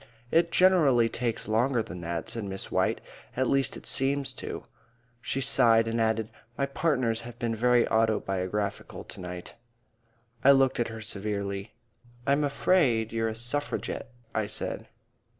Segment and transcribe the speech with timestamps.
[0.31, 3.01] "It generally takes longer than that," said Miss White.
[3.37, 4.63] "At least it seems to."
[5.21, 9.53] She sighed and added, "My partners have been very autobiographical to night."
[10.43, 11.73] I looked at her severely.
[12.25, 14.87] "I'm afraid you're a Suffragette," I said.